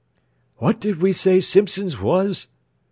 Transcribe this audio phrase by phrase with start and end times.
[0.57, 2.47] "What did we say Simpson's was?"